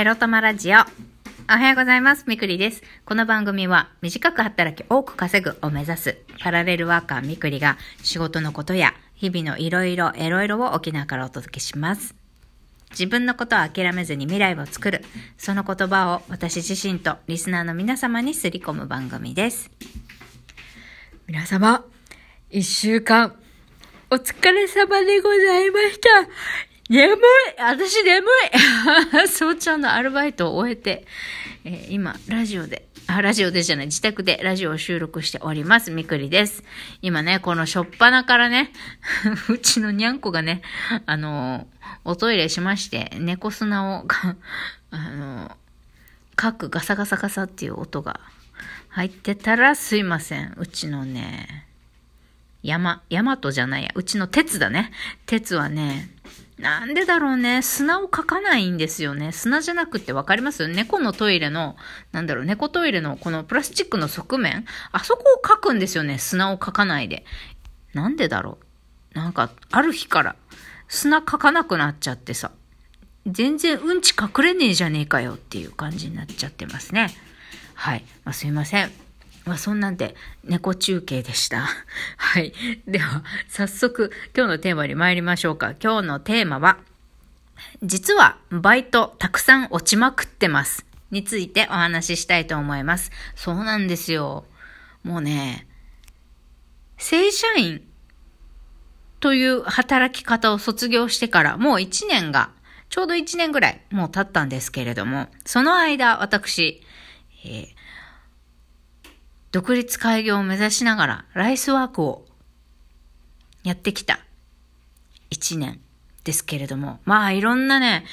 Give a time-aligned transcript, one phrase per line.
[0.00, 0.78] エロ玉ラジオ。
[0.78, 2.24] おはようございます。
[2.26, 2.82] みくりです。
[3.04, 12.14] この番組は短く働き多く稼ぐを目指すパラレルワーカーみくりが仕事のことや日々のいろいろエロいろを沖縄からお届けします。
[12.92, 15.04] 自分のことを諦めずに未来を作る。
[15.36, 19.70] その言葉を私自身とリスナーの皆様にすり込む番組です。
[21.26, 21.84] 皆様、
[22.48, 23.36] 一週間、
[24.08, 26.69] お疲れ様でございました。
[26.90, 27.16] 眠い
[27.56, 28.26] 私眠
[29.22, 31.06] い 早朝のアルバイトを終えて、
[31.64, 35.92] えー今、ラジオで、あ、ラジオでじゃない、自宅でラジオを収録しております。
[35.92, 36.64] みくりです。
[37.00, 38.72] 今ね、このしょっぱなからね、
[39.48, 40.62] うちのにゃんこがね、
[41.06, 44.06] あのーおトイレしまして、猫砂を、
[44.90, 45.52] あのー
[46.34, 48.18] かくガサガサガサっていう音が
[48.88, 50.54] 入ってたらすいません。
[50.56, 51.66] うちのね、
[52.64, 54.90] 山、山とじゃないや、うちの鉄だね。
[55.26, 56.10] 鉄はね、
[56.60, 59.32] なんでだろうね、砂をかかないんですよね。
[59.32, 60.68] 砂じゃなくってわかります？
[60.68, 61.76] 猫のトイレの、
[62.12, 64.66] なんだろう、猫トイレのこのプラスチックの側面？
[64.92, 66.18] あそこをかくんですよね。
[66.18, 67.24] 砂をかかないで。
[67.94, 68.58] なんでだろ
[69.14, 69.18] う？
[69.18, 70.36] なんか、ある日から
[70.86, 72.52] 砂かかなくなっちゃってさ。
[73.26, 77.10] 全然うんち隠れねえじゃねえかよっていう感じになっちゃってますね。
[77.74, 78.04] はい。
[78.24, 78.90] まあ、すいません。
[79.44, 81.66] まあ、そんなんで、猫中継でした。
[82.16, 82.52] はい。
[82.86, 85.74] では、早速、今日のテーマに参りましょうか。
[85.82, 86.78] 今日のテーマは、
[87.82, 90.84] 実は、バイトたくさん落ちまくってます。
[91.10, 93.10] についてお話ししたいと思います。
[93.34, 94.44] そうなんですよ。
[95.02, 95.66] もうね、
[96.98, 97.82] 正社員
[99.18, 102.50] という働き方を卒業してからもう1年が、
[102.90, 106.82] ちょうど1年ぐらいもう経ったんですけれども、その間私、
[107.44, 107.79] えー
[109.52, 112.26] 独立開業を目指しながらライスワークを
[113.64, 114.20] やってきた
[115.30, 115.80] 1年
[116.24, 118.04] ですけれども、まあいろんなね、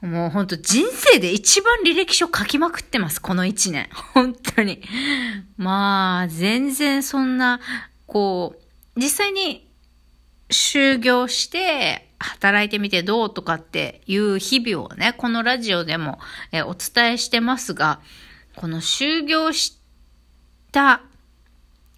[0.00, 3.88] もうほんと人生で一番履歴書書きまくってます、この1年。
[4.14, 4.82] 本当に。
[5.56, 7.60] まあ、全然そんな、
[8.06, 9.68] こう、実際に
[10.48, 16.18] 就業して働いてみてどうとかっていう日々をね、このラジオでも
[16.66, 18.00] お伝えしてますが、
[18.56, 19.79] この就業して
[20.72, 21.02] た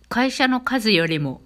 [0.09, 1.41] 会社の数よりも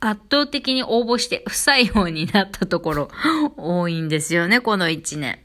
[0.00, 3.10] 圧倒的に応募して不採用になったところ
[3.56, 5.40] 多いんですよね、この1年。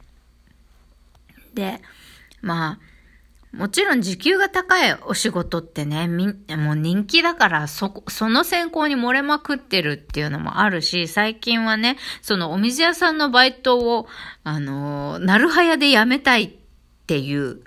[1.54, 1.82] で、
[2.42, 2.80] まあ、
[3.56, 14.08] もちろん時給が高いお仕事ってね、みん、もう人気だから、そ、その選考に漏れまくってるっていうのもあるし、最近はね、そのお水屋さんのバイトを、
[14.44, 16.54] あの、なるはやで辞めたいっ
[17.08, 17.62] ていう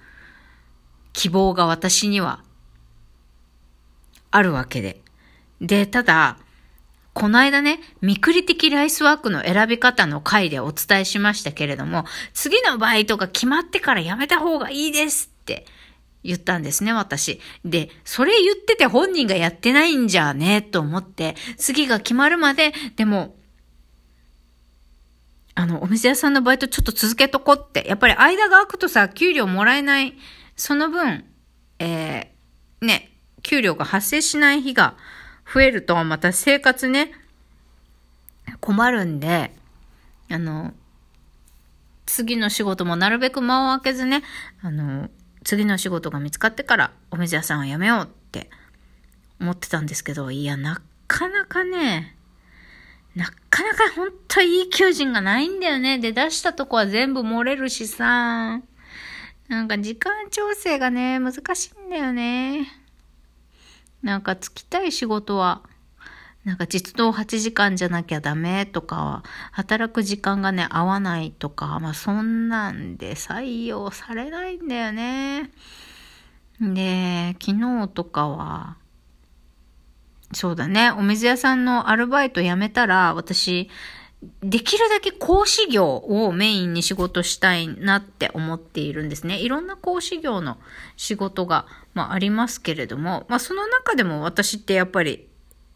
[1.18, 2.44] 希望が私には
[4.30, 5.02] あるわけで。
[5.60, 6.38] で、ただ、
[7.12, 15.66] この間ね、みくり的ライスワークの選び方の回でお伝えしましたけれども、次のバイトが決まってからやめた方がいいですって
[16.22, 17.40] 言ったんですね、私。
[17.64, 23.34] で、それ言ってて本人がやってないんじゃねと思って、次が決まるまで、でも、
[25.56, 30.14] あの、お店屋さんのバイトちょっと続けとこって、やっぱり間が空くとさ、給料もらえない、
[30.58, 31.24] その分、
[31.78, 34.96] えー、ね、給料が発生しない日が
[35.52, 37.12] 増えると、また生活ね、
[38.60, 39.54] 困るんで、
[40.28, 40.74] あの、
[42.06, 44.24] 次の仕事もなるべく間を空けずね、
[44.60, 45.08] あの、
[45.44, 48.50] 次の仕事が見つかってからお水屋さんは辞めようって
[49.40, 52.16] 思ってたんですけど、いや、なかなかね、
[53.14, 56.00] なかなか本当いい求人がないんだよね。
[56.00, 58.60] で、出したとこは全部漏れるしさ。
[59.48, 62.66] なんか時間調整がね、難しいんだよね。
[64.02, 65.62] なんかつきたい仕事は、
[66.44, 75.50] なんか実動8時間じゃなきゃダメとかは、働く時間がね、合わないとか、まあそんなんで採用されないんだよね。
[76.60, 78.76] で、昨日とかは、
[80.34, 83.70] そうだね、お水屋さんのアルバイト辞めたら、私、
[84.42, 89.38] できるだけ講師業をメインに仕事したいなって思っているんですね。
[89.38, 90.58] いろんな講師業の
[90.96, 95.28] 仕事が、まあ、ありますけれども、まあ、その中でも私ってやっぱり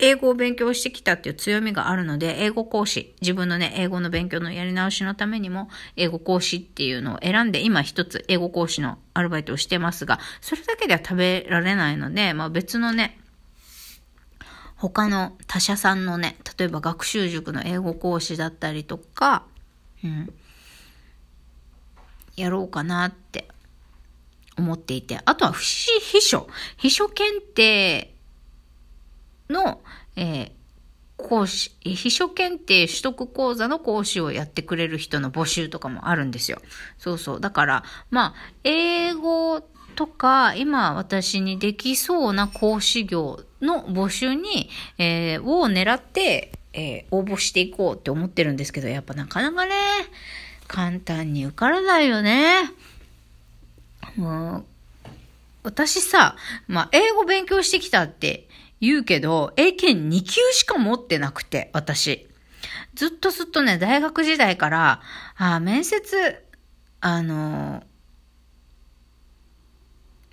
[0.03, 13.21] 英語を勉強してきたっていう強みがあるので、英語講師、自分のね、英語の勉強のやり直しのためにも、英語講師っていうのを選んで、今一つ英語講師のアルバイトをしてますが、それだけでは食べられないので、まあ別のね、
[14.83, 19.45] 他の他社さんのね、例えば学習塾の英語講師だったりとか、
[20.03, 20.33] うん、
[22.35, 23.47] やろうかなって
[24.59, 26.49] 思っていて、あとは不思秘書、
[26.79, 28.13] 秘書検定
[29.49, 29.81] の、
[30.17, 30.53] えー
[31.17, 36.61] 講師、秘書検定取得講座の講師をやってくれる人の募集とかもあるんですよ。
[36.99, 37.41] そうそう。
[37.41, 38.35] だから、まあ、
[38.65, 39.61] 英語
[39.95, 44.69] とか、今私にできそうな講師業の募集に、
[44.99, 49.73] えー、を狙って、えー、応募していこうって思ってるんですけど、やっぱなかなかね、
[50.67, 52.71] 簡単に受からないよね。
[54.17, 54.65] もう、
[55.63, 56.37] 私さ、
[56.67, 58.49] まあ、英語勉強してきたって
[58.81, 62.29] 言うけど、英検2級しか持ってなくて、私。
[62.95, 65.01] ずっとずっとね、大学時代から、
[65.37, 66.45] あ、面接、
[67.01, 67.83] あの、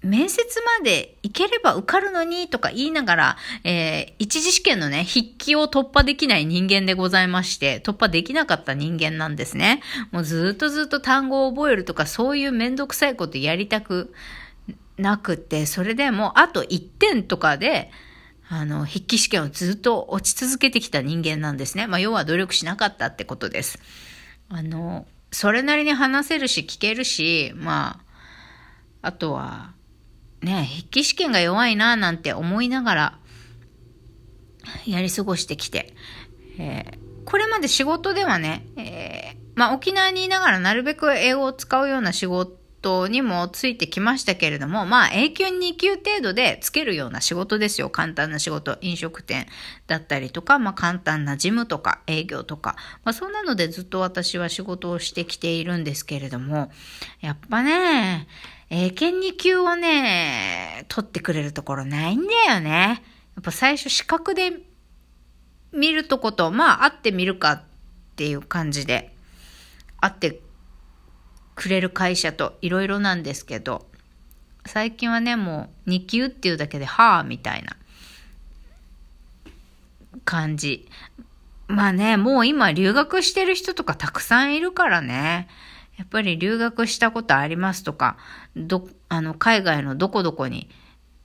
[0.04, 9.82] 面接まで行ければ受かるのにとか言いながら、えー、一次試験のね、筆記を突破できない人間でございまして、突破できなかった人間なんですね。
[10.12, 14.14] もうずっとずっと単語を覚えるとか、そういうめんどくさいことやりたく
[14.98, 17.92] なくて、それでもあと1点とかで、
[18.48, 21.86] あの、筆記試験をずっと落ち続けてきた人間なんですね。
[21.86, 23.80] まあ、要は努力しなかったってことです。
[24.50, 28.02] あの、それなりに話せるし、聞けるし、ま
[29.02, 29.74] あ、あとは、
[30.42, 33.20] ね、筆記試験が弱いななんて思いながら、
[34.86, 35.94] やり過ごしてきて、
[36.58, 47.90] えー、これまで仕事ではね、えー、まあ、沖縄にいながらなるべく英語を使うような仕事トにもついてきましたけれども、まあ、永久2級程度でつけるような仕事ですよ。
[47.90, 48.78] 簡単な仕事。
[48.82, 49.48] 飲食店
[49.88, 52.76] だったりとか、まあ、簡単な事務とか営業とか。
[53.04, 56.72] まあ、そんなのでずっと私は仕事をしてきているんですけれども、
[57.22, 58.28] やっぱね、
[58.70, 63.04] 英検2級をね、取ってくれるところないんだよね。
[63.36, 64.52] やっぱ最初資格で
[65.72, 67.64] 見るとこと、まあ、会ってみるかっ
[68.16, 69.16] ていう感じで、
[70.02, 70.42] 会って
[71.60, 73.86] くれる会社といろいろなんですけど、
[74.66, 77.76] 最近はね、もう2級っていうだけで、はぁ、みたいな
[80.24, 80.88] 感じ。
[81.68, 85.50] まあね、もう今留学してる人とかたくさんいるからね。
[85.98, 88.16] やっぱり留学したことありますとか、
[88.56, 90.70] ど、あの、海外のどこどこに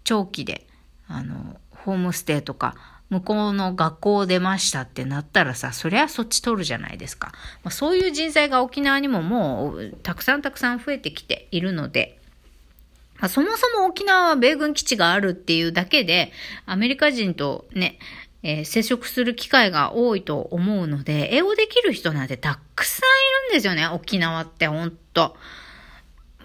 [0.03, 0.67] 長期で、
[1.07, 2.75] あの、ホームステイとか、
[3.11, 7.33] 向こうの学校を出ましたってなったらさ、そりゃそっち取るじゃないですか。
[7.63, 12.19] まあ、そういう人材が沖縄にももうたくさんたくさん増えてきているので、
[13.19, 16.33] まあ、そもそも沖縄は米軍基地があるっていうだけで、
[16.67, 17.99] アメリカ人とね、
[18.43, 25.37] えー、接触する機会が多いと思うので、英語できる人なんてたくさんいるんですよね、沖縄ってほんと。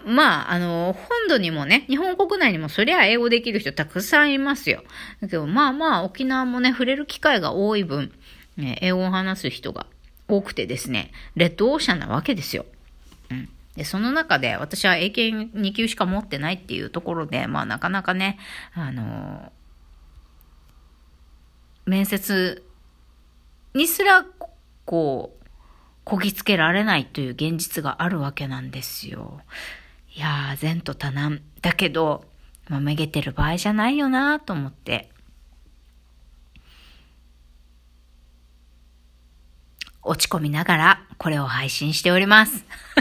[0.04, 4.82] まあ、あの、本土にもね、日本国内にもそりゃ英語できる人たくさんいますよ。
[5.20, 8.12] だけど、まあまあ、沖縄もね、触れる機会が多い分、
[8.56, 9.86] ね、英語を話す人が
[10.28, 12.66] 多くてですね、レッドオーシャンなわけですよ。
[13.30, 13.48] うん。
[13.76, 18.38] で、その中で、私は英検2級しか持ってないっていうところで、まあ、なかなかね、
[18.74, 19.52] あの
[21.86, 22.64] 面接
[23.74, 24.24] にすら、
[24.84, 25.46] こう、
[26.04, 29.40] こぎつけられないという現実があるわけなんですよ。
[30.20, 31.40] いやー、善と多難。
[31.62, 32.26] だけど、
[32.68, 35.08] ま、めげてる場合じゃないよなと思って。
[40.02, 42.66] 落ち込みながら、これを配信しております。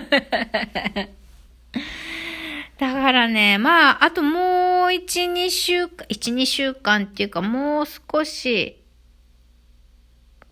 [2.79, 8.81] だからね、まあ、あともう1、2週間、1、2週間っていうか、もう少し、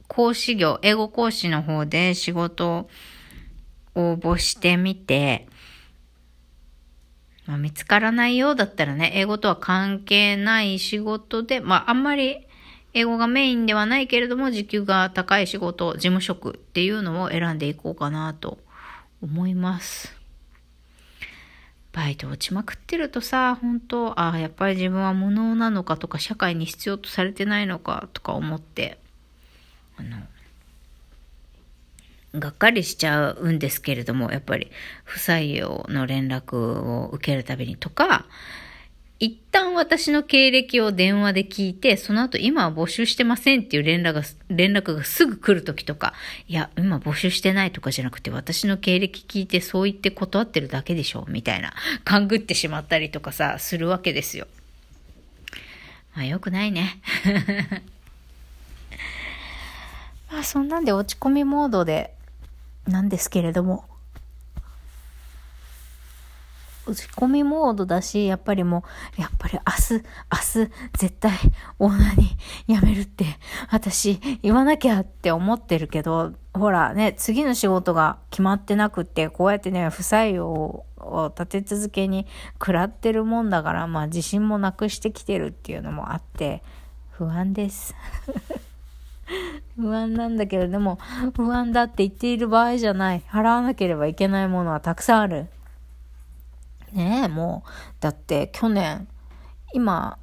[0.10, 2.90] 講師業、英語講師の方で仕事を
[3.96, 5.48] 応募してみて、
[7.48, 12.46] まあ、見つからないようだったらね、英語とは関係ない仕事で、まあ、あんまり
[12.94, 18.58] 英語がメインではないけれども、時給が高い仕事、事務職っていうのを選んでいこうかなと
[19.22, 20.16] 思います。
[21.94, 29.00] バイト落ちまくってるとさ、本当ああ、やっぱり自分は無能なのかとか、社会に必要とされてないのかとか思って、
[29.98, 30.18] あの、
[32.40, 34.72] がっかりしちゃうんですけれども、やっぱり
[35.04, 38.26] 不採用の連絡を受けるたびにとか、
[39.20, 46.14] 一旦私の経歴を電話で聞いて、その後今は募集してませんっていう連絡が、連絡がすぐ来るときとか、
[46.48, 54.46] いや、今募集してないとかじゃなくて、私の経歴聞いてそう言って断ってるだけでしょみたいな、勘ぐってしまったりとかさ、するわけですよ。
[56.16, 57.00] まあよくないね。
[60.32, 62.14] まあそんなんで落ち込みモードで
[62.88, 63.86] なんですけれども、
[66.88, 68.84] 打ち込みモードだし、やっぱりも
[69.18, 70.04] う、やっぱり明日、
[70.62, 71.34] 明日、絶対、
[71.80, 73.26] オーナーに辞めるって、
[73.70, 80.86] 私、言わなきゃって思ってるけど、ほらね、次の仕事が決まってなくって、こうやってね、不採用を
[81.38, 86.64] 立て続けに食らってるもんだから、まあ自信もなくしてきてるっていうのもあって、
[87.12, 87.94] 不安です。
[89.78, 90.98] 不安なんだけど、でも、
[91.36, 93.22] 不安だって言っている場合じゃない。
[93.30, 95.48] 払わなければいけないものはたくさんある。
[96.94, 97.70] ねえ、もう、
[98.00, 99.08] だって去年、
[99.74, 100.18] 今、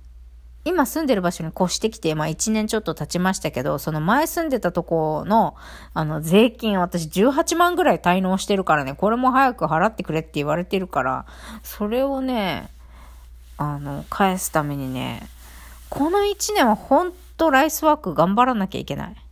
[0.64, 5.54] 今住んでる場所に越してきて、まあ1年ちょっと経ちましたけど、その前住んでたとこの、
[5.92, 11.26] あの、税金私18万ぐらい滞納してるからね、これも早く払ってくれって言われてるから、
[11.62, 12.70] それをね、
[13.58, 15.28] あの、返すためにね、
[15.90, 19.24] この1年は本当ライスワーク頑張らなきゃいけない。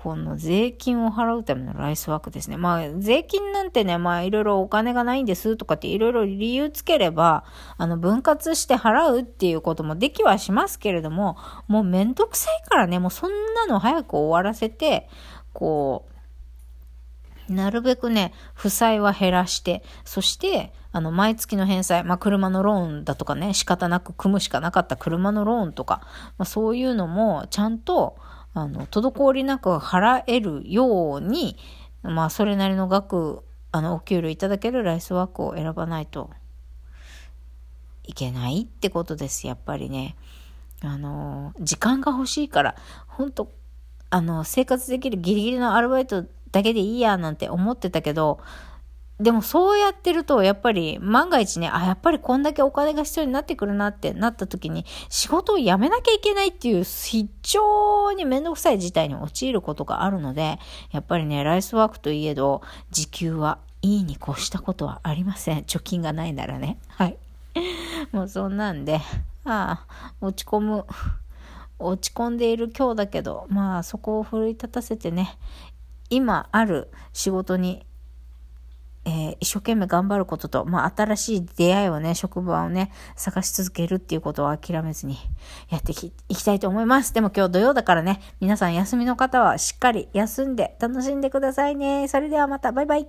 [0.00, 2.56] この税金を払うためのライスワークですね。
[2.56, 7.42] まあ、税金なんてね、まあ、いろいろお金がないんですとかっていろいろ理由つければ、
[7.78, 11.36] あの、分割して払うっていうこともできはしますけれども、
[11.66, 15.08] もうめんどくさいからね、もうそんなの早く終わらせて、
[15.52, 16.06] こ
[17.48, 26.02] う、なるべくね、負債は減らして、そして、あの、毎月の返済、まあ、車のローンだとかね、仕方なく組むしかなかった車のローンとか、
[26.38, 28.16] まあ、そういうのも、ちゃんと、
[28.60, 31.56] あの、滞りなく払えるように、
[32.02, 36.30] まあ、それなりの額、あの、お給料いただけるライスワークを選ばないと
[38.04, 40.16] いけないってことです、やっぱりね。
[40.80, 43.50] あの、時間が欲しいから、本当
[44.10, 48.40] あの、生活できるギリギリのアルバイトだけでいいやなんて思ってたけど、
[49.20, 60.60] でもそうやってると、やっぱり万が一ね、あ、やっぱりこんだけお金が必要になってくるなってなった時に、仕事を辞めなきゃいけないっていう非常にめんどくさい事態に陥ることがあるので、
[60.92, 65.62] やっぱりね、ライスワークといえど、時給はいいに越したことはありません。
[65.62, 66.78] 貯金がないならね。
[66.88, 67.18] はい。
[68.12, 69.00] もうそんなんで、
[69.44, 70.86] ああ、落ち込む。
[71.80, 75.38] 落ち込んでいる今日だけど、まあそこを奮い立たせてね、
[76.10, 77.86] 今ある仕事に
[79.08, 85.16] えー、一生懸命頑張ることと、まあ、新しい出会いをね、職場をね、探し続けるっていうことを諦めずに
[85.70, 87.14] やっていきたいと思います。
[87.14, 92.06] でも今日土曜だからね、皆さん休みの方はしっかり休んで楽しんでくださいね。
[92.08, 93.06] それではまた、バイバイ。